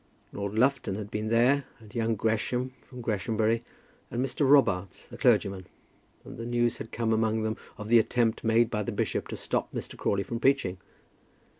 [0.33, 3.63] Lord Lufton had been there, and young Gresham from Greshamsbury,
[4.09, 4.49] and Mr.
[4.49, 5.67] Robarts the clergyman,
[6.25, 9.71] and news had come among them of the attempt made by the bishop to stop
[9.71, 9.95] Mr.
[9.95, 10.79] Crawley from preaching.